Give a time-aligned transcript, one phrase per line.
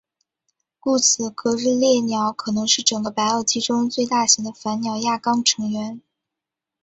[0.79, 6.01] 故此格日勒鸟可能是整个白垩纪中最大型的反鸟亚纲成员。